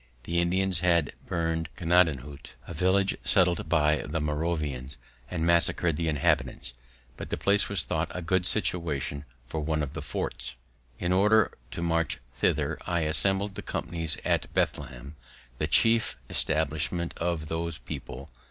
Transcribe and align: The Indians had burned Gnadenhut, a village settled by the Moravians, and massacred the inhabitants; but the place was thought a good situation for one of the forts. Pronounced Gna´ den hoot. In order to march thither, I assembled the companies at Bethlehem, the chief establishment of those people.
The 0.23 0.39
Indians 0.39 0.79
had 0.79 1.13
burned 1.27 1.69
Gnadenhut, 1.79 2.55
a 2.65 2.73
village 2.73 3.15
settled 3.23 3.69
by 3.69 3.97
the 3.97 4.19
Moravians, 4.19 4.97
and 5.29 5.45
massacred 5.45 5.95
the 5.95 6.07
inhabitants; 6.07 6.73
but 7.17 7.29
the 7.29 7.37
place 7.37 7.69
was 7.69 7.83
thought 7.83 8.09
a 8.09 8.23
good 8.23 8.43
situation 8.43 9.25
for 9.47 9.59
one 9.61 9.83
of 9.83 9.93
the 9.93 10.01
forts. 10.01 10.55
Pronounced 10.97 10.97
Gna´ 10.97 10.99
den 10.99 10.99
hoot. 11.01 11.05
In 11.05 11.13
order 11.13 11.51
to 11.69 11.81
march 11.83 12.17
thither, 12.33 12.79
I 12.87 13.01
assembled 13.01 13.53
the 13.53 13.61
companies 13.61 14.17
at 14.25 14.51
Bethlehem, 14.55 15.17
the 15.59 15.67
chief 15.67 16.17
establishment 16.31 17.13
of 17.17 17.47
those 17.47 17.77
people. 17.77 18.31